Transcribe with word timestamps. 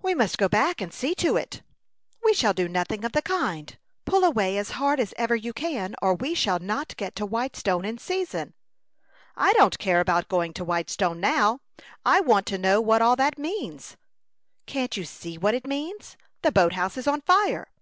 "We 0.00 0.14
must 0.14 0.38
go 0.38 0.48
back 0.48 0.80
and 0.80 0.94
see 0.94 1.12
to 1.16 1.36
it." 1.36 1.62
"We 2.22 2.34
shall 2.34 2.54
do 2.54 2.68
nothing 2.68 3.04
of 3.04 3.10
the 3.10 3.20
kind. 3.20 3.76
Pull 4.04 4.22
away 4.22 4.56
as 4.56 4.70
hard 4.78 5.00
as 5.00 5.12
ever 5.16 5.34
you 5.34 5.52
can, 5.52 5.96
or 6.00 6.14
we 6.14 6.34
shall 6.36 6.60
not 6.60 6.96
get 6.96 7.16
to 7.16 7.26
Whitestone 7.26 7.84
in 7.84 7.98
season." 7.98 8.54
"I 9.34 9.52
don't 9.54 9.76
care 9.80 9.98
about 10.00 10.28
going 10.28 10.52
to 10.52 10.64
Whitestone 10.64 11.18
now; 11.18 11.62
I 12.06 12.20
want 12.20 12.46
to 12.46 12.58
know 12.58 12.80
what 12.80 13.02
all 13.02 13.16
that 13.16 13.38
means." 13.40 13.96
"Can't 14.66 14.96
you 14.96 15.02
see 15.02 15.36
what 15.36 15.54
it 15.56 15.66
means? 15.66 16.16
The 16.42 16.52
boat 16.52 16.74
house 16.74 16.96
is 16.96 17.08
on 17.08 17.20
fire." 17.20 17.72